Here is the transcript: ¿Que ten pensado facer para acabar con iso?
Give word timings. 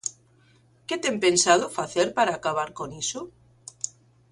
¿Que 0.87 0.95
ten 1.03 1.15
pensado 1.25 1.73
facer 1.77 2.07
para 2.17 2.31
acabar 2.39 2.69
con 2.77 2.89
iso? 3.03 3.21